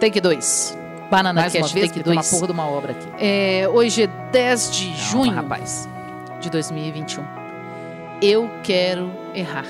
Take 0.00 0.20
2. 0.20 0.76
Banana 1.10 1.40
Mais 1.40 1.54
uma 1.54 1.62
Cash 1.62 1.72
vez, 1.72 1.86
Take 1.86 2.00
porque 2.00 2.04
tem 2.04 2.12
uma 2.12 2.22
2. 2.22 2.30
porra 2.30 2.46
de 2.46 2.52
uma 2.52 2.68
obra 2.68 2.92
aqui. 2.92 3.06
É, 3.18 3.68
hoje 3.68 4.02
é 4.02 4.06
10 4.30 4.70
de 4.72 4.84
Calma, 4.86 4.98
junho 4.98 5.32
rapaz. 5.32 5.88
de 6.40 6.50
2021. 6.50 7.24
Eu 8.20 8.50
quero 8.62 9.10
errar. 9.34 9.66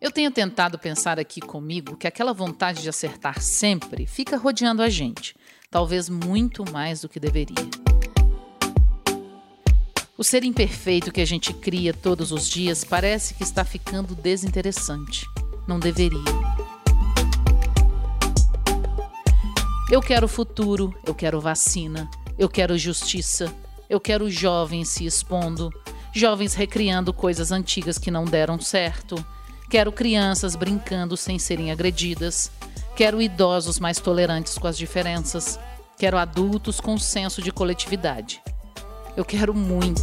Eu 0.00 0.10
tenho 0.10 0.30
tentado 0.30 0.78
pensar 0.78 1.18
aqui 1.18 1.40
comigo 1.40 1.96
que 1.96 2.06
aquela 2.06 2.32
vontade 2.32 2.82
de 2.82 2.88
acertar 2.88 3.40
sempre 3.40 4.06
fica 4.06 4.36
rodeando 4.36 4.82
a 4.82 4.88
gente, 4.88 5.34
talvez 5.70 6.08
muito 6.08 6.64
mais 6.72 7.00
do 7.02 7.08
que 7.08 7.20
deveria. 7.20 7.91
O 10.22 10.24
ser 10.24 10.44
imperfeito 10.44 11.10
que 11.10 11.20
a 11.20 11.24
gente 11.24 11.52
cria 11.52 11.92
todos 11.92 12.30
os 12.30 12.48
dias 12.48 12.84
parece 12.84 13.34
que 13.34 13.42
está 13.42 13.64
ficando 13.64 14.14
desinteressante. 14.14 15.26
Não 15.66 15.80
deveria. 15.80 16.22
Eu 19.90 20.00
quero 20.00 20.28
futuro, 20.28 20.94
eu 21.04 21.12
quero 21.12 21.40
vacina, 21.40 22.08
eu 22.38 22.48
quero 22.48 22.78
justiça, 22.78 23.52
eu 23.90 23.98
quero 23.98 24.30
jovens 24.30 24.90
se 24.90 25.04
expondo, 25.04 25.72
jovens 26.14 26.54
recriando 26.54 27.12
coisas 27.12 27.50
antigas 27.50 27.98
que 27.98 28.08
não 28.08 28.24
deram 28.24 28.60
certo. 28.60 29.16
Quero 29.68 29.90
crianças 29.90 30.54
brincando 30.54 31.16
sem 31.16 31.36
serem 31.36 31.72
agredidas. 31.72 32.48
Quero 32.94 33.20
idosos 33.20 33.80
mais 33.80 33.98
tolerantes 33.98 34.56
com 34.56 34.68
as 34.68 34.78
diferenças. 34.78 35.58
Quero 35.98 36.16
adultos 36.16 36.80
com 36.80 36.96
senso 36.96 37.42
de 37.42 37.50
coletividade. 37.50 38.40
Eu 39.16 39.24
quero 39.24 39.54
muito. 39.54 40.02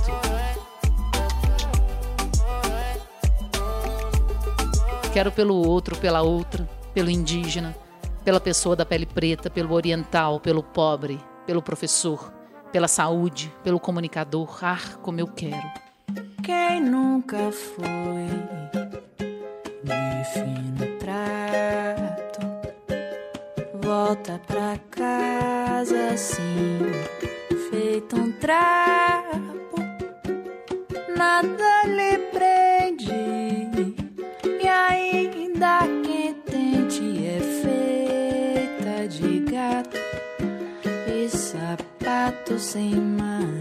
Quero 5.11 5.31
pelo 5.31 5.55
outro, 5.55 5.97
pela 5.97 6.21
outra, 6.21 6.69
pelo 6.93 7.09
indígena, 7.09 7.75
pela 8.23 8.39
pessoa 8.39 8.75
da 8.75 8.85
pele 8.85 9.05
preta, 9.05 9.49
pelo 9.49 9.73
oriental, 9.73 10.39
pelo 10.39 10.61
pobre, 10.61 11.19
pelo 11.47 11.61
professor, 11.61 12.31
pela 12.71 12.87
saúde, 12.87 13.51
pelo 13.63 13.79
comunicador. 13.79 14.59
Ah, 14.61 14.79
como 15.01 15.19
eu 15.19 15.27
quero. 15.27 15.67
Quem 16.43 16.81
nunca 16.81 17.51
foi 17.51 18.29
de 19.83 20.23
fino 20.33 20.97
trato 20.99 22.49
volta 23.89 24.39
pra 24.45 24.77
casa 24.91 26.09
assim, 26.13 26.77
trapo, 28.49 29.77
nada 31.15 31.83
lhe 31.85 32.17
prende 32.31 33.11
e 34.59 34.67
ainda 34.67 35.81
quem 36.03 36.33
tente 36.33 37.27
é 37.27 37.39
feita 37.61 39.07
de 39.07 39.39
gato 39.41 39.97
e 41.07 41.29
sapato 41.29 42.57
sem 42.57 42.95
mais. 42.95 43.59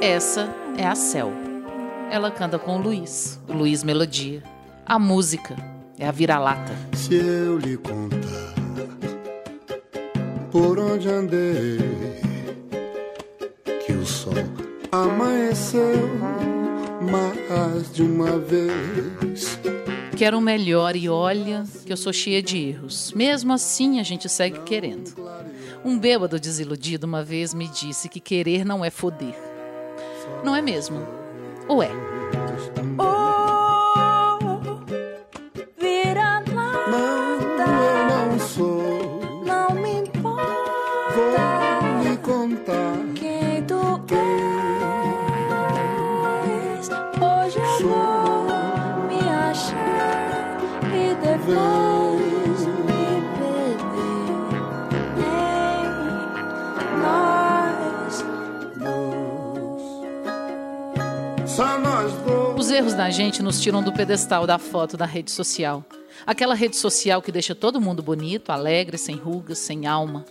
Essa 0.00 0.48
é 0.78 0.86
a 0.86 0.94
Cel. 0.94 1.32
Ela 2.08 2.30
canta 2.30 2.56
com 2.56 2.76
o 2.76 2.80
Luiz, 2.80 3.40
o 3.48 3.52
Luiz 3.52 3.82
Melodia. 3.82 4.44
A 4.86 4.96
música 4.96 5.56
é 5.98 6.06
a 6.06 6.12
vira-lata. 6.12 6.72
Se 6.92 7.14
eu 7.14 7.58
lhe 7.58 7.76
contar 7.76 8.21
por 10.52 10.78
onde 10.78 11.08
andei, 11.08 11.78
que 13.86 13.92
o 13.92 14.04
sol 14.04 14.34
amanheceu 14.92 16.10
mais 17.10 17.90
de 17.90 18.02
uma 18.02 18.38
vez. 18.38 19.58
Quero 20.14 20.36
o 20.36 20.42
melhor 20.42 20.94
e 20.94 21.08
olha 21.08 21.64
que 21.86 21.90
eu 21.92 21.96
sou 21.96 22.12
cheia 22.12 22.42
de 22.42 22.58
erros. 22.58 23.12
Mesmo 23.16 23.50
assim, 23.54 23.98
a 23.98 24.02
gente 24.02 24.28
segue 24.28 24.60
querendo. 24.60 25.14
Um 25.82 25.98
bêbado 25.98 26.38
desiludido 26.38 27.06
uma 27.06 27.24
vez 27.24 27.54
me 27.54 27.66
disse 27.66 28.08
que 28.08 28.20
querer 28.20 28.62
não 28.62 28.84
é 28.84 28.90
foder. 28.90 29.34
Não 30.44 30.54
é 30.54 30.60
mesmo? 30.60 31.00
Ou 31.66 31.82
é? 31.82 31.90
Erros 62.72 62.94
da 62.94 63.10
gente 63.10 63.42
nos 63.42 63.60
tiram 63.60 63.82
do 63.82 63.92
pedestal 63.92 64.46
da 64.46 64.58
foto 64.58 64.96
da 64.96 65.04
rede 65.04 65.30
social. 65.30 65.84
Aquela 66.26 66.54
rede 66.54 66.76
social 66.76 67.20
que 67.20 67.30
deixa 67.30 67.54
todo 67.54 67.80
mundo 67.80 68.02
bonito, 68.02 68.50
alegre, 68.50 68.96
sem 68.96 69.14
rugas, 69.14 69.58
sem 69.58 69.86
alma. 69.86 70.24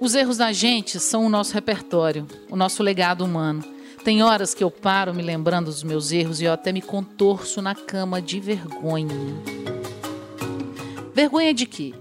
Os 0.00 0.14
erros 0.14 0.36
da 0.36 0.52
gente 0.52 0.98
são 0.98 1.24
o 1.24 1.28
nosso 1.28 1.54
repertório, 1.54 2.26
o 2.50 2.56
nosso 2.56 2.82
legado 2.82 3.24
humano. 3.24 3.64
Tem 4.04 4.22
horas 4.22 4.54
que 4.54 4.62
eu 4.62 4.70
paro 4.70 5.14
me 5.14 5.22
lembrando 5.22 5.66
dos 5.66 5.82
meus 5.82 6.12
erros 6.12 6.40
e 6.40 6.44
eu 6.44 6.52
até 6.52 6.72
me 6.72 6.82
contorço 6.82 7.62
na 7.62 7.74
cama 7.74 8.20
de 8.20 8.40
vergonha. 8.40 9.08
Vergonha 11.14 11.54
de 11.54 11.66
quê? 11.66 11.94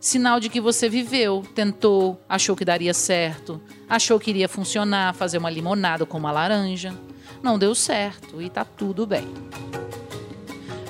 Sinal 0.00 0.40
de 0.40 0.48
que 0.48 0.60
você 0.60 0.88
viveu, 0.88 1.44
tentou, 1.54 2.20
achou 2.28 2.56
que 2.56 2.64
daria 2.64 2.92
certo, 2.92 3.60
achou 3.88 4.18
que 4.18 4.30
iria 4.30 4.48
funcionar, 4.48 5.14
fazer 5.14 5.38
uma 5.38 5.50
limonada 5.50 6.04
com 6.04 6.18
uma 6.18 6.32
laranja. 6.32 6.92
Não 7.42 7.58
deu 7.58 7.74
certo 7.74 8.40
e 8.40 8.48
tá 8.48 8.64
tudo 8.64 9.04
bem. 9.04 9.26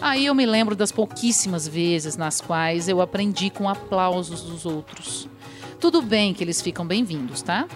Aí 0.02 0.26
eu 0.26 0.34
me 0.34 0.44
lembro 0.44 0.76
das 0.76 0.92
pouquíssimas 0.92 1.66
vezes 1.66 2.14
nas 2.16 2.42
quais 2.42 2.88
eu 2.88 3.00
aprendi 3.00 3.48
com 3.48 3.68
aplausos 3.68 4.42
dos 4.42 4.66
outros. 4.66 5.28
Tudo 5.80 6.02
bem 6.02 6.34
que 6.34 6.44
eles 6.44 6.60
ficam 6.60 6.86
bem-vindos, 6.86 7.40
tá? 7.40 7.66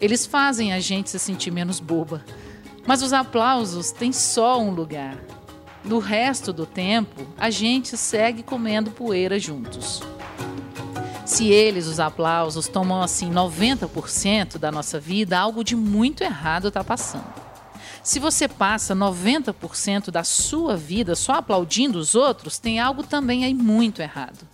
Eles 0.00 0.26
fazem 0.26 0.72
a 0.72 0.80
gente 0.80 1.08
se 1.08 1.20
sentir 1.20 1.52
menos 1.52 1.78
boba. 1.78 2.24
Mas 2.84 3.00
os 3.00 3.12
aplausos 3.12 3.92
têm 3.92 4.12
só 4.12 4.60
um 4.60 4.72
lugar. 4.72 5.16
No 5.84 6.00
resto 6.00 6.52
do 6.52 6.66
tempo, 6.66 7.24
a 7.38 7.48
gente 7.48 7.96
segue 7.96 8.42
comendo 8.42 8.90
poeira 8.90 9.38
juntos. 9.38 10.02
Se 11.24 11.48
eles, 11.48 11.86
os 11.86 12.00
aplausos, 12.00 12.66
tomam 12.66 13.02
assim 13.02 13.30
90% 13.30 14.58
da 14.58 14.72
nossa 14.72 14.98
vida, 14.98 15.38
algo 15.38 15.62
de 15.62 15.76
muito 15.76 16.24
errado 16.24 16.68
está 16.68 16.82
passando. 16.82 17.45
Se 18.06 18.20
você 18.20 18.46
passa 18.46 18.94
90% 18.94 20.12
da 20.12 20.22
sua 20.22 20.76
vida 20.76 21.16
só 21.16 21.32
aplaudindo 21.32 21.98
os 21.98 22.14
outros, 22.14 22.56
tem 22.56 22.78
algo 22.78 23.02
também 23.02 23.44
aí 23.44 23.52
muito 23.52 24.00
errado. 24.00 24.46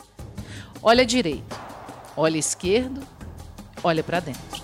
Olha 0.83 1.05
direito, 1.05 1.55
olha 2.17 2.39
esquerdo, 2.39 3.07
olha 3.85 4.03
para 4.03 4.21
dentro. 4.21 4.63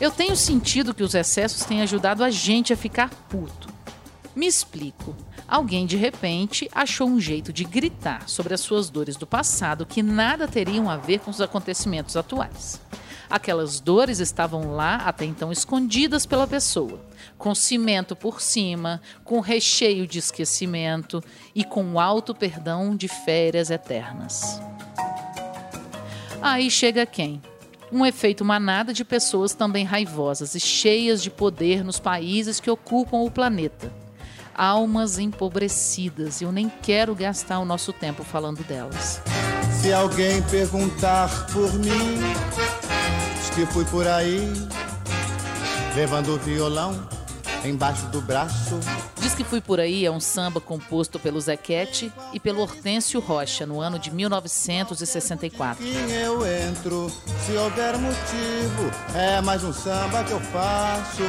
Eu 0.00 0.10
tenho 0.10 0.34
sentido 0.34 0.94
que 0.94 1.02
os 1.02 1.14
excessos 1.14 1.66
têm 1.66 1.82
ajudado 1.82 2.24
a 2.24 2.30
gente 2.30 2.72
a 2.72 2.76
ficar 2.78 3.10
puto. 3.28 3.68
Me 4.34 4.46
explico. 4.46 5.14
Alguém 5.46 5.84
de 5.84 5.98
repente 5.98 6.66
achou 6.74 7.06
um 7.06 7.20
jeito 7.20 7.52
de 7.52 7.62
gritar 7.62 8.26
sobre 8.26 8.54
as 8.54 8.62
suas 8.62 8.88
dores 8.88 9.16
do 9.16 9.26
passado 9.26 9.84
que 9.84 10.02
nada 10.02 10.48
teriam 10.48 10.88
a 10.88 10.96
ver 10.96 11.20
com 11.20 11.30
os 11.30 11.42
acontecimentos 11.42 12.16
atuais. 12.16 12.80
Aquelas 13.28 13.80
dores 13.80 14.20
estavam 14.20 14.72
lá 14.72 14.96
até 14.96 15.24
então 15.24 15.50
escondidas 15.50 16.24
pela 16.24 16.46
pessoa, 16.46 17.00
com 17.36 17.54
cimento 17.54 18.14
por 18.14 18.40
cima, 18.40 19.00
com 19.24 19.40
recheio 19.40 20.06
de 20.06 20.18
esquecimento 20.18 21.22
e 21.54 21.64
com 21.64 21.98
alto 21.98 22.34
perdão 22.34 22.94
de 22.94 23.08
férias 23.08 23.70
eternas. 23.70 24.60
Aí 26.40 26.70
chega 26.70 27.04
quem? 27.04 27.42
Um 27.90 28.04
efeito 28.04 28.44
manada 28.44 28.92
de 28.92 29.04
pessoas 29.04 29.54
também 29.54 29.84
raivosas 29.84 30.54
e 30.54 30.60
cheias 30.60 31.22
de 31.22 31.30
poder 31.30 31.84
nos 31.84 31.98
países 31.98 32.60
que 32.60 32.70
ocupam 32.70 33.18
o 33.18 33.30
planeta. 33.30 33.92
Almas 34.54 35.18
empobrecidas, 35.18 36.40
eu 36.40 36.50
nem 36.50 36.68
quero 36.68 37.14
gastar 37.14 37.58
o 37.58 37.64
nosso 37.64 37.92
tempo 37.92 38.24
falando 38.24 38.64
delas. 38.64 39.20
Se 39.80 39.92
alguém 39.92 40.42
perguntar 40.42 41.46
por 41.52 41.72
mim, 41.74 42.18
que 43.56 43.64
fui 43.64 43.86
por 43.86 44.06
aí, 44.06 44.52
levando 45.94 46.34
o 46.34 46.36
violão 46.36 47.08
embaixo 47.64 48.06
do 48.08 48.20
braço. 48.20 48.78
Diz 49.18 49.34
que 49.34 49.42
Fui 49.42 49.62
Por 49.62 49.80
Aí 49.80 50.04
é 50.04 50.10
um 50.10 50.20
samba 50.20 50.60
composto 50.60 51.18
pelo 51.18 51.40
Zequete 51.40 52.12
e 52.34 52.38
pelo 52.38 52.60
Hortêncio 52.60 53.18
Rocha, 53.18 53.64
no 53.64 53.80
ano 53.80 53.98
de 53.98 54.10
1964. 54.10 55.82
Quem 55.82 56.10
eu 56.12 56.46
entro, 56.46 57.10
se 57.46 57.52
houver 57.52 57.96
motivo, 57.96 58.90
é 59.14 59.40
mais 59.40 59.64
um 59.64 59.72
samba 59.72 60.22
que 60.22 60.32
eu 60.32 60.40
faço. 60.40 61.22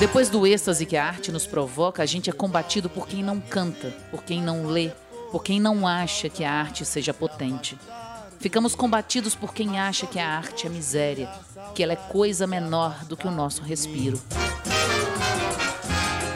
Depois 0.00 0.28
do 0.28 0.44
êxtase 0.44 0.84
que 0.84 0.96
a 0.96 1.06
arte 1.06 1.30
nos 1.30 1.46
provoca, 1.46 2.02
a 2.02 2.06
gente 2.06 2.28
é 2.28 2.32
combatido 2.32 2.90
por 2.90 3.06
quem 3.06 3.22
não 3.22 3.40
canta, 3.40 3.94
por 4.10 4.24
quem 4.24 4.42
não 4.42 4.66
lê, 4.66 4.90
por 5.30 5.44
quem 5.44 5.60
não 5.60 5.86
acha 5.86 6.28
que 6.28 6.42
a 6.42 6.50
arte 6.50 6.84
seja 6.84 7.14
potente. 7.14 7.78
Ficamos 8.44 8.74
combatidos 8.74 9.34
por 9.34 9.54
quem 9.54 9.80
acha 9.80 10.06
que 10.06 10.18
a 10.18 10.28
arte 10.28 10.66
é 10.66 10.68
miséria, 10.68 11.30
que 11.74 11.82
ela 11.82 11.94
é 11.94 11.96
coisa 11.96 12.46
menor 12.46 13.02
do 13.06 13.16
que 13.16 13.26
o 13.26 13.30
nosso 13.30 13.62
respiro. 13.62 14.20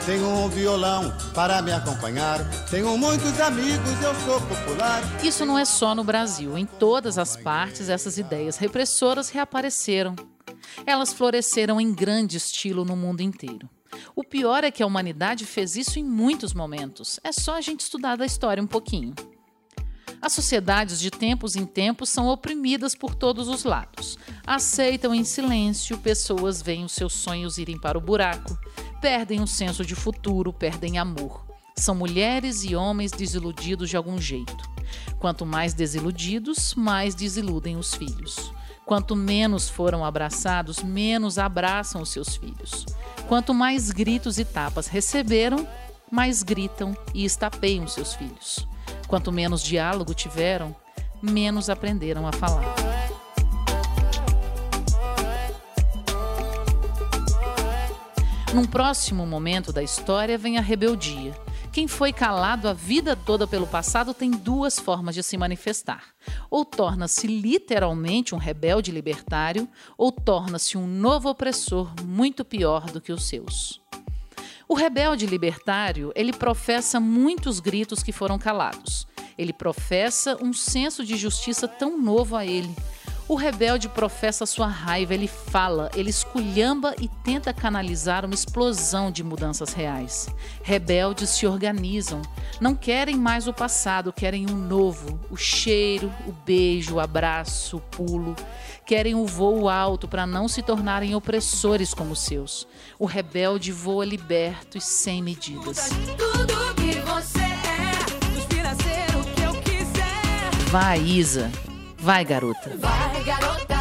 Tenho 0.07 0.27
um 0.27 0.49
violão 0.49 1.15
para 1.35 1.61
me 1.61 1.71
acompanhar. 1.71 2.39
Tenho 2.67 2.97
muitos 2.97 3.39
amigos, 3.39 4.01
eu 4.01 4.15
sou 4.25 4.41
popular. 4.41 5.03
Isso 5.23 5.45
não 5.45 5.55
é 5.55 5.63
só 5.63 5.93
no 5.93 6.03
Brasil. 6.03 6.57
Em 6.57 6.65
todas 6.65 7.19
as 7.19 7.37
partes, 7.37 7.89
essas 7.89 8.17
ideias 8.17 8.57
repressoras 8.57 9.29
reapareceram. 9.29 10.15
Elas 10.87 11.13
floresceram 11.13 11.79
em 11.79 11.93
grande 11.93 12.37
estilo 12.37 12.83
no 12.83 12.95
mundo 12.95 13.21
inteiro. 13.21 13.69
O 14.15 14.23
pior 14.23 14.63
é 14.63 14.71
que 14.71 14.81
a 14.81 14.87
humanidade 14.87 15.45
fez 15.45 15.75
isso 15.75 15.99
em 15.99 16.03
muitos 16.03 16.55
momentos. 16.55 17.19
É 17.23 17.31
só 17.31 17.53
a 17.53 17.61
gente 17.61 17.81
estudar 17.81 18.15
da 18.15 18.25
história 18.25 18.63
um 18.63 18.67
pouquinho. 18.67 19.13
As 20.21 20.33
sociedades 20.33 20.99
de 20.99 21.09
tempos 21.09 21.55
em 21.55 21.65
tempos 21.65 22.09
são 22.09 22.27
oprimidas 22.27 22.93
por 22.93 23.15
todos 23.15 23.47
os 23.47 23.63
lados. 23.63 24.17
Aceitam 24.45 25.15
em 25.15 25.23
silêncio, 25.23 25.97
pessoas 25.97 26.61
veem 26.61 26.83
os 26.83 26.91
seus 26.91 27.13
sonhos 27.13 27.57
irem 27.57 27.79
para 27.79 27.97
o 27.97 28.01
buraco, 28.01 28.57
perdem 28.99 29.41
o 29.41 29.47
senso 29.47 29.85
de 29.85 29.95
futuro, 29.95 30.51
perdem 30.51 30.97
amor. 30.97 31.45
São 31.75 31.95
mulheres 31.95 32.65
e 32.65 32.75
homens 32.75 33.11
desiludidos 33.11 33.89
de 33.89 33.95
algum 33.95 34.19
jeito. 34.19 34.69
Quanto 35.19 35.45
mais 35.45 35.73
desiludidos, 35.73 36.75
mais 36.75 37.15
desiludem 37.15 37.77
os 37.77 37.93
filhos. 37.93 38.51
Quanto 38.85 39.15
menos 39.15 39.69
foram 39.69 40.03
abraçados, 40.03 40.83
menos 40.83 41.37
abraçam 41.37 42.01
os 42.01 42.09
seus 42.09 42.35
filhos. 42.35 42.85
Quanto 43.27 43.53
mais 43.53 43.91
gritos 43.91 44.37
e 44.37 44.43
tapas 44.43 44.87
receberam, 44.87 45.65
mais 46.11 46.43
gritam 46.43 46.97
e 47.13 47.23
estapeiam 47.23 47.87
seus 47.87 48.13
filhos. 48.15 48.67
Quanto 49.09 49.31
menos 49.31 49.63
diálogo 49.63 50.13
tiveram, 50.13 50.75
menos 51.19 51.67
aprenderam 51.67 52.27
a 52.27 52.31
falar. 52.31 52.75
Num 58.53 58.65
próximo 58.65 59.25
momento 59.25 59.73
da 59.73 59.81
história 59.81 60.37
vem 60.37 60.59
a 60.59 60.61
rebeldia. 60.61 61.35
Quem 61.71 61.87
foi 61.87 62.13
calado 62.13 62.67
a 62.67 62.73
vida 62.73 63.15
toda 63.15 63.47
pelo 63.47 63.65
passado 63.65 64.13
tem 64.13 64.29
duas 64.29 64.79
formas 64.79 65.15
de 65.15 65.23
se 65.23 65.37
manifestar. 65.37 66.13
Ou 66.49 66.63
torna-se 66.63 67.25
literalmente 67.25 68.35
um 68.35 68.37
rebelde 68.37 68.91
libertário, 68.91 69.67
ou 69.97 70.11
torna-se 70.11 70.77
um 70.77 70.85
novo 70.85 71.29
opressor 71.29 71.91
muito 72.03 72.45
pior 72.45 72.85
do 72.91 73.01
que 73.01 73.11
os 73.11 73.27
seus. 73.27 73.81
O 74.71 74.75
rebelde 74.75 75.25
libertário, 75.25 76.11
ele 76.15 76.31
professa 76.31 76.99
muitos 76.99 77.59
gritos 77.59 78.03
que 78.03 78.11
foram 78.11 78.37
calados. 78.37 79.07
Ele 79.35 79.51
professa 79.51 80.37
um 80.43 80.53
senso 80.53 81.03
de 81.03 81.17
justiça 81.17 81.67
tão 81.67 81.99
novo 81.99 82.35
a 82.35 82.45
ele. 82.45 82.69
O 83.29 83.35
rebelde 83.35 83.87
professa 83.87 84.43
sua 84.43 84.65
raiva, 84.65 85.13
ele 85.13 85.27
fala, 85.27 85.91
ele 85.93 86.09
esculhamba 86.09 86.95
e 86.99 87.07
tenta 87.07 87.53
canalizar 87.53 88.25
uma 88.25 88.33
explosão 88.33 89.11
de 89.11 89.23
mudanças 89.23 89.71
reais. 89.71 90.27
Rebeldes 90.63 91.29
se 91.29 91.45
organizam, 91.45 92.23
não 92.59 92.73
querem 92.73 93.15
mais 93.15 93.47
o 93.47 93.53
passado, 93.53 94.11
querem 94.11 94.49
um 94.49 94.55
novo, 94.55 95.19
o 95.29 95.37
cheiro, 95.37 96.11
o 96.25 96.31
beijo, 96.31 96.95
o 96.95 96.99
abraço, 96.99 97.77
o 97.77 97.81
pulo. 97.81 98.35
Querem 98.83 99.13
o 99.13 99.27
voo 99.27 99.69
alto 99.69 100.07
para 100.07 100.25
não 100.25 100.47
se 100.47 100.63
tornarem 100.63 101.13
opressores 101.13 101.93
como 101.93 102.13
os 102.13 102.21
seus. 102.21 102.67
O 102.97 103.05
rebelde 103.05 103.71
voa 103.71 104.05
liberto 104.05 104.75
e 104.75 104.81
sem 104.81 105.21
medidas. 105.21 105.89
Tudo 106.17 106.73
que 106.73 106.99
você 107.01 107.43
é, 107.43 108.39
inspira 108.39 108.73
ser 108.73 109.15
o 109.15 109.23
que 109.23 109.41
eu 109.43 109.61
quiser. 109.61 110.71
Vai, 110.71 110.99
Isa. 110.99 111.51
Vai, 112.01 112.23
garota. 112.23 112.71
Vai, 112.77 113.23
garota, 113.23 113.78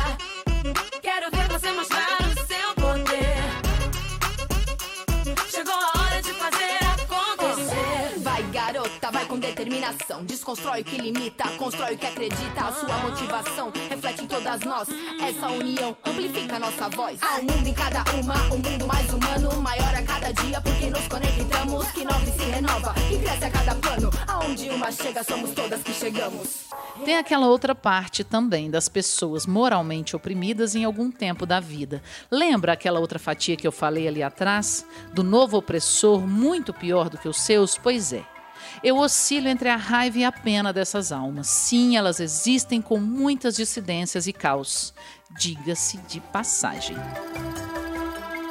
determinação. 9.89 10.25
Desconstrói 10.25 10.83
o 10.83 10.85
que 10.85 10.99
limita, 10.99 11.49
constrói 11.57 11.95
o 11.95 11.99
que 11.99 12.07
acredita. 12.07 12.61
A 12.61 12.73
sua 12.73 12.97
motivação 12.99 13.73
reflete 13.89 14.25
em 14.25 14.27
todas 14.27 14.61
nós. 14.61 14.89
Essa 15.21 15.49
união 15.49 15.97
amplifica 16.05 16.59
nossa 16.59 16.89
voz. 16.91 17.19
Há 17.23 17.39
um 17.39 17.43
mundo 17.43 17.67
em 17.67 17.75
cada 17.75 18.05
uma, 18.13 18.35
um 18.53 18.59
mundo 18.59 18.87
mais 18.87 19.13
humano. 19.13 19.61
Maior 19.61 19.95
a 19.95 20.03
cada 20.03 20.33
dia, 20.33 20.61
porque 20.61 20.91
nos 20.91 21.07
conectamos. 21.09 21.89
Que 21.93 22.05
nove 22.05 22.31
se 22.33 22.45
renova 22.51 22.95
e 23.11 23.19
cresce 23.19 23.45
a 23.45 23.51
cada 23.51 23.75
plano. 23.77 24.11
Aonde 24.27 24.69
uma 24.71 24.93
chega, 24.93 25.25
somos 25.25 25.53
todas 25.53 25.83
que 25.83 25.93
chegamos. 25.93 26.69
Tem 27.05 27.17
aquela 27.17 27.47
outra 27.47 27.75
parte 27.75 28.25
também 28.25 28.71
das 28.71 28.89
pessoas 28.89 29.47
moralmente 29.47 30.17
oprimidas 30.17 30.75
em 30.75 30.85
algum 30.85 31.11
tempo 31.11 31.47
da 31.47 31.61
vida. 31.61 32.03
Lembra 32.31 32.73
aquela 32.73 33.01
outra 33.01 33.19
fatia 33.19 33.57
que 33.57 33.67
eu 33.67 33.73
falei 33.73 34.09
ali 34.09 34.23
atrás? 34.23 34.85
Do 35.13 35.23
novo 35.23 35.57
opressor 35.57 36.27
muito 36.27 36.73
pior 36.73 37.09
do 37.09 37.17
que 37.17 37.29
os 37.29 37.41
seus? 37.41 37.79
Pois 37.79 38.13
é. 38.13 38.38
Eu 38.83 38.97
oscilo 38.99 39.49
entre 39.49 39.69
a 39.69 39.77
raiva 39.77 40.19
e 40.19 40.25
a 40.25 40.33
pena 40.33 40.73
dessas 40.73 41.13
almas. 41.13 41.49
Sim, 41.49 41.97
elas 41.97 42.21
existem 42.21 42.81
com 42.81 42.99
muitas 42.99 43.57
dissidências 43.57 44.27
e 44.27 44.33
caos. 44.33 44.95
Diga-se 45.39 45.99
de 45.99 46.21
passagem. 46.21 46.97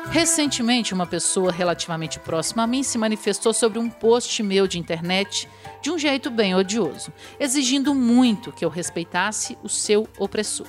Recentemente, 0.10 0.94
uma 0.94 1.06
pessoa 1.06 1.52
relativamente 1.52 2.18
próxima 2.20 2.64
a 2.64 2.68
mim 2.68 2.82
se 2.82 2.98
manifestou 2.98 3.54
sobre 3.54 3.78
um 3.78 3.90
post 3.90 4.42
meu 4.42 4.66
de 4.66 4.80
internet 4.80 5.48
de 5.82 5.92
um 5.92 6.00
jeito 6.00 6.32
bem 6.32 6.56
odioso, 6.56 7.12
exigindo 7.40 7.94
muito 7.94 8.52
que 8.52 8.64
eu 8.64 8.70
respeitasse 8.70 9.58
o 9.62 9.70
seu 9.70 10.08
opressor. 10.18 10.68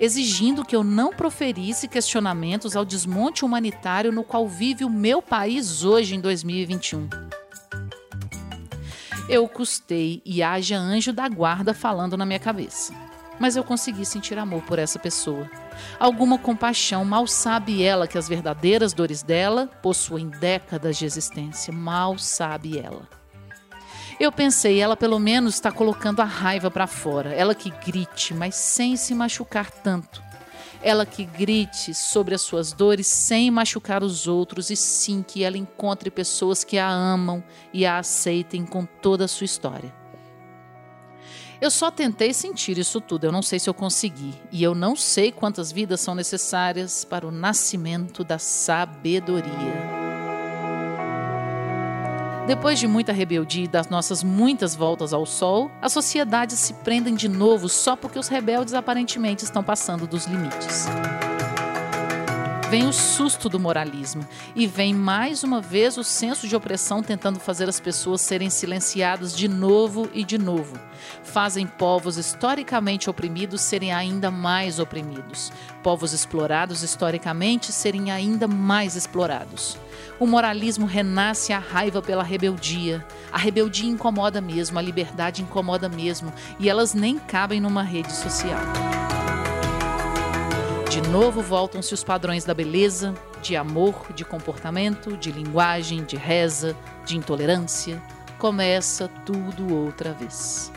Exigindo 0.00 0.64
que 0.64 0.74
eu 0.74 0.82
não 0.82 1.12
proferisse 1.12 1.88
questionamentos 1.88 2.74
ao 2.76 2.84
desmonte 2.84 3.44
humanitário 3.44 4.12
no 4.12 4.24
qual 4.24 4.48
vive 4.48 4.84
o 4.84 4.90
meu 4.90 5.20
país 5.20 5.84
hoje 5.84 6.14
em 6.14 6.20
2021. 6.20 7.08
Eu 9.26 9.48
custei 9.48 10.20
e 10.24 10.42
haja 10.42 10.76
anjo 10.76 11.10
da 11.10 11.26
guarda 11.28 11.72
falando 11.72 12.14
na 12.16 12.26
minha 12.26 12.38
cabeça. 12.38 12.92
Mas 13.38 13.56
eu 13.56 13.64
consegui 13.64 14.04
sentir 14.04 14.38
amor 14.38 14.62
por 14.62 14.78
essa 14.78 14.98
pessoa. 14.98 15.50
Alguma 15.98 16.38
compaixão, 16.38 17.04
mal 17.06 17.26
sabe 17.26 17.82
ela 17.82 18.06
que 18.06 18.18
as 18.18 18.28
verdadeiras 18.28 18.92
dores 18.92 19.22
dela 19.22 19.66
possuem 19.82 20.28
décadas 20.28 20.98
de 20.98 21.06
existência. 21.06 21.72
Mal 21.72 22.18
sabe 22.18 22.78
ela. 22.78 23.08
Eu 24.20 24.30
pensei, 24.30 24.78
ela 24.78 24.96
pelo 24.96 25.18
menos 25.18 25.54
está 25.54 25.72
colocando 25.72 26.20
a 26.20 26.24
raiva 26.24 26.70
para 26.70 26.86
fora. 26.86 27.32
Ela 27.32 27.54
que 27.54 27.70
grite, 27.70 28.34
mas 28.34 28.54
sem 28.54 28.94
se 28.94 29.14
machucar 29.14 29.70
tanto. 29.70 30.22
Ela 30.86 31.06
que 31.06 31.24
grite 31.24 31.94
sobre 31.94 32.34
as 32.34 32.42
suas 32.42 32.70
dores 32.70 33.06
sem 33.06 33.50
machucar 33.50 34.02
os 34.02 34.28
outros, 34.28 34.68
e 34.68 34.76
sim 34.76 35.24
que 35.26 35.42
ela 35.42 35.56
encontre 35.56 36.10
pessoas 36.10 36.62
que 36.62 36.76
a 36.76 36.86
amam 36.86 37.42
e 37.72 37.86
a 37.86 37.96
aceitem 37.96 38.66
com 38.66 38.84
toda 38.84 39.24
a 39.24 39.28
sua 39.28 39.46
história. 39.46 39.94
Eu 41.58 41.70
só 41.70 41.90
tentei 41.90 42.34
sentir 42.34 42.76
isso 42.76 43.00
tudo, 43.00 43.24
eu 43.24 43.32
não 43.32 43.40
sei 43.40 43.58
se 43.58 43.70
eu 43.70 43.72
consegui. 43.72 44.34
E 44.52 44.62
eu 44.62 44.74
não 44.74 44.94
sei 44.94 45.32
quantas 45.32 45.72
vidas 45.72 46.02
são 46.02 46.14
necessárias 46.14 47.02
para 47.02 47.26
o 47.26 47.30
nascimento 47.30 48.22
da 48.22 48.38
sabedoria. 48.38 50.03
Depois 52.46 52.78
de 52.78 52.86
muita 52.86 53.10
rebeldia 53.10 53.64
e 53.64 53.68
das 53.68 53.88
nossas 53.88 54.22
muitas 54.22 54.74
voltas 54.74 55.14
ao 55.14 55.24
sol, 55.24 55.70
as 55.80 55.92
sociedades 55.94 56.58
se 56.58 56.74
prendem 56.74 57.14
de 57.14 57.26
novo 57.26 57.70
só 57.70 57.96
porque 57.96 58.18
os 58.18 58.28
rebeldes 58.28 58.74
aparentemente 58.74 59.44
estão 59.44 59.62
passando 59.62 60.06
dos 60.06 60.26
limites. 60.26 60.86
Vem 62.74 62.88
o 62.88 62.92
susto 62.92 63.48
do 63.48 63.60
moralismo 63.60 64.26
e 64.52 64.66
vem 64.66 64.92
mais 64.92 65.44
uma 65.44 65.60
vez 65.60 65.96
o 65.96 66.02
senso 66.02 66.48
de 66.48 66.56
opressão 66.56 67.04
tentando 67.04 67.38
fazer 67.38 67.68
as 67.68 67.78
pessoas 67.78 68.20
serem 68.20 68.50
silenciadas 68.50 69.32
de 69.32 69.46
novo 69.46 70.10
e 70.12 70.24
de 70.24 70.36
novo. 70.36 70.76
Fazem 71.22 71.68
povos 71.68 72.16
historicamente 72.16 73.08
oprimidos 73.08 73.60
serem 73.60 73.92
ainda 73.92 74.28
mais 74.28 74.80
oprimidos, 74.80 75.52
povos 75.84 76.12
explorados 76.12 76.82
historicamente 76.82 77.70
serem 77.70 78.10
ainda 78.10 78.48
mais 78.48 78.96
explorados. 78.96 79.78
O 80.18 80.26
moralismo 80.26 80.84
renasce 80.84 81.52
a 81.52 81.60
raiva 81.60 82.02
pela 82.02 82.24
rebeldia. 82.24 83.06
A 83.30 83.38
rebeldia 83.38 83.88
incomoda 83.88 84.40
mesmo, 84.40 84.80
a 84.80 84.82
liberdade 84.82 85.42
incomoda 85.42 85.88
mesmo, 85.88 86.32
e 86.58 86.68
elas 86.68 86.92
nem 86.92 87.20
cabem 87.20 87.60
numa 87.60 87.84
rede 87.84 88.12
social. 88.12 89.13
De 90.94 91.02
novo 91.08 91.42
voltam-se 91.42 91.92
os 91.92 92.04
padrões 92.04 92.44
da 92.44 92.54
beleza, 92.54 93.12
de 93.42 93.56
amor, 93.56 94.12
de 94.14 94.24
comportamento, 94.24 95.16
de 95.16 95.32
linguagem, 95.32 96.04
de 96.04 96.14
reza, 96.14 96.76
de 97.04 97.16
intolerância, 97.16 98.00
começa 98.38 99.08
tudo 99.26 99.74
outra 99.74 100.12
vez. 100.12 100.70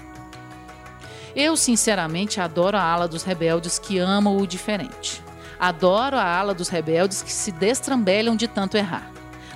Eu, 1.36 1.56
sinceramente, 1.56 2.42
adoro 2.42 2.76
a 2.76 2.82
ala 2.82 3.08
dos 3.08 3.22
rebeldes 3.22 3.78
que 3.78 4.00
amam 4.00 4.38
o 4.38 4.48
diferente. 4.48 5.22
Adoro 5.60 6.18
a 6.18 6.26
ala 6.26 6.56
dos 6.56 6.68
rebeldes 6.68 7.22
que 7.22 7.32
se 7.32 7.52
destrambelham 7.52 8.36
de 8.36 8.48
tanto 8.48 8.76
errar, 8.76 9.12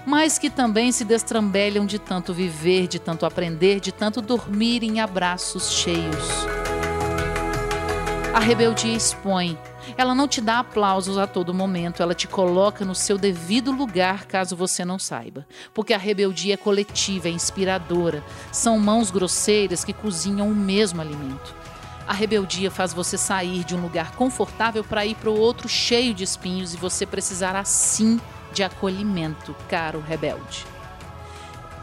mas 0.05 0.37
que 0.37 0.51
também 0.51 0.91
se 0.91 1.03
destrambelham 1.03 1.87
de 1.87 1.97
tanto 1.97 2.35
viver, 2.35 2.85
de 2.85 2.99
tanto 2.99 3.25
aprender, 3.25 3.79
de 3.79 3.91
tanto 3.91 4.21
dormir 4.21 4.83
em 4.83 4.99
abraços 4.99 5.71
cheios. 5.71 6.45
A 8.31 8.39
rebeldia 8.39 8.95
expõe. 8.95 9.57
Ela 9.97 10.15
não 10.15 10.27
te 10.27 10.41
dá 10.41 10.59
aplausos 10.59 11.17
a 11.17 11.27
todo 11.27 11.53
momento, 11.53 12.01
ela 12.01 12.13
te 12.13 12.27
coloca 12.27 12.85
no 12.85 12.95
seu 12.95 13.17
devido 13.17 13.71
lugar 13.71 14.25
caso 14.25 14.55
você 14.55 14.85
não 14.85 14.97
saiba. 14.97 15.45
Porque 15.73 15.93
a 15.93 15.97
rebeldia 15.97 16.53
é 16.53 16.57
coletiva, 16.57 17.27
é 17.27 17.31
inspiradora. 17.31 18.23
São 18.51 18.79
mãos 18.79 19.11
grosseiras 19.11 19.83
que 19.83 19.93
cozinham 19.93 20.49
o 20.49 20.55
mesmo 20.55 21.01
alimento. 21.01 21.55
A 22.07 22.13
rebeldia 22.13 22.71
faz 22.71 22.93
você 22.93 23.17
sair 23.17 23.63
de 23.63 23.75
um 23.75 23.81
lugar 23.81 24.11
confortável 24.15 24.83
para 24.83 25.05
ir 25.05 25.15
para 25.15 25.29
o 25.29 25.39
outro 25.39 25.69
cheio 25.69 26.13
de 26.13 26.23
espinhos 26.23 26.73
e 26.73 26.77
você 26.77 27.05
precisar 27.05 27.55
assim 27.55 28.19
de 28.53 28.63
acolhimento, 28.63 29.55
caro 29.69 30.01
rebelde. 30.01 30.65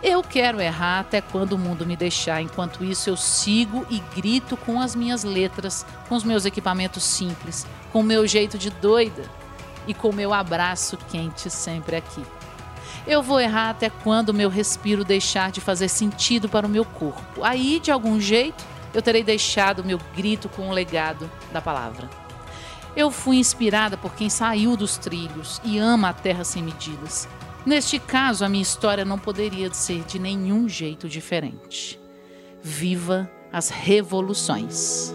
Eu 0.02 0.22
quero 0.22 0.60
errar 0.60 1.00
até 1.00 1.20
quando 1.20 1.54
o 1.54 1.58
mundo 1.58 1.84
me 1.84 1.96
deixar, 1.96 2.40
enquanto 2.40 2.84
isso 2.84 3.10
eu 3.10 3.16
sigo 3.16 3.84
e 3.90 3.98
grito 4.14 4.56
com 4.56 4.80
as 4.80 4.94
minhas 4.94 5.24
letras, 5.24 5.84
com 6.08 6.14
os 6.14 6.22
meus 6.22 6.44
equipamentos 6.44 7.02
simples, 7.02 7.66
com 7.92 8.00
o 8.00 8.04
meu 8.04 8.26
jeito 8.26 8.58
de 8.58 8.70
doida 8.70 9.24
e 9.86 9.94
com 9.94 10.10
o 10.10 10.14
meu 10.14 10.32
abraço 10.34 10.96
quente 11.10 11.50
sempre 11.50 11.96
aqui. 11.96 12.22
Eu 13.06 13.22
vou 13.22 13.40
errar 13.40 13.70
até 13.70 13.88
quando 13.88 14.30
o 14.30 14.34
meu 14.34 14.50
respiro 14.50 15.04
deixar 15.04 15.50
de 15.50 15.60
fazer 15.60 15.88
sentido 15.88 16.48
para 16.48 16.66
o 16.66 16.70
meu 16.70 16.84
corpo. 16.84 17.42
Aí, 17.42 17.80
de 17.80 17.90
algum 17.90 18.20
jeito, 18.20 18.62
eu 18.92 19.00
terei 19.00 19.22
deixado 19.22 19.84
meu 19.84 19.98
grito 20.14 20.48
com 20.48 20.68
o 20.68 20.72
legado 20.72 21.30
da 21.52 21.60
palavra. 21.60 22.08
Eu 22.94 23.10
fui 23.10 23.36
inspirada 23.36 23.96
por 23.96 24.14
quem 24.14 24.28
saiu 24.28 24.76
dos 24.76 24.98
trilhos 24.98 25.60
e 25.64 25.78
ama 25.78 26.10
a 26.10 26.12
terra 26.12 26.44
sem 26.44 26.62
medidas. 26.62 27.28
Neste 27.64 27.98
caso, 27.98 28.44
a 28.44 28.48
minha 28.48 28.62
história 28.62 29.04
não 29.04 29.18
poderia 29.18 29.72
ser 29.72 30.02
de 30.04 30.18
nenhum 30.18 30.68
jeito 30.68 31.08
diferente. 31.08 31.98
Viva 32.62 33.30
as 33.52 33.68
revoluções! 33.68 35.14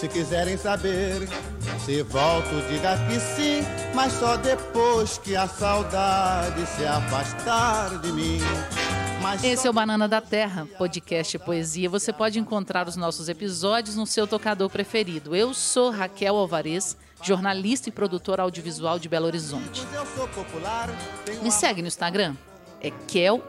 Se 0.00 0.08
quiserem 0.08 0.56
saber, 0.56 1.28
se 1.84 2.02
volto, 2.04 2.48
diga 2.70 2.96
que 3.06 3.20
sim, 3.20 3.60
mas 3.94 4.14
só 4.14 4.34
depois 4.38 5.18
que 5.18 5.36
a 5.36 5.46
saudade 5.46 6.64
se 6.68 6.86
afastar 6.86 8.00
de 8.00 8.10
mim. 8.10 8.38
Mas 9.20 9.44
Esse 9.44 9.66
é 9.66 9.70
o 9.70 9.74
Banana 9.74 10.08
da 10.08 10.22
Terra, 10.22 10.66
podcast 10.78 11.36
e 11.36 11.38
poesia. 11.38 11.90
Você 11.90 12.14
pode 12.14 12.38
encontrar 12.38 12.88
os 12.88 12.96
nossos 12.96 13.28
episódios 13.28 13.94
no 13.94 14.06
seu 14.06 14.26
tocador 14.26 14.70
preferido. 14.70 15.36
Eu 15.36 15.52
sou 15.52 15.90
Raquel 15.90 16.34
Alvarez, 16.34 16.96
jornalista 17.22 17.90
e 17.90 17.92
produtora 17.92 18.42
audiovisual 18.42 18.98
de 18.98 19.06
Belo 19.06 19.26
Horizonte. 19.26 19.86
Me 21.42 21.50
segue 21.50 21.82
no 21.82 21.88
Instagram, 21.88 22.34
é 22.80 22.90
Kel 23.06 23.42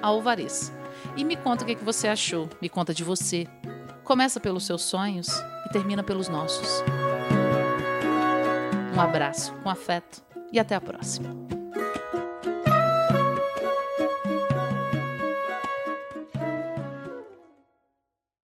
Alvarez. 0.00 0.72
E 1.18 1.22
me 1.22 1.36
conta 1.36 1.66
o 1.66 1.70
é 1.70 1.74
que 1.74 1.84
você 1.84 2.08
achou, 2.08 2.48
me 2.62 2.70
conta 2.70 2.94
de 2.94 3.04
você. 3.04 3.46
Começa 4.04 4.38
pelos 4.38 4.66
seus 4.66 4.82
sonhos 4.82 5.28
e 5.64 5.72
termina 5.72 6.02
pelos 6.02 6.28
nossos. 6.28 6.84
Um 8.94 9.00
abraço, 9.00 9.52
com 9.62 9.70
afeto 9.70 10.22
e 10.52 10.58
até 10.60 10.74
a 10.74 10.80
próxima. 10.80 11.53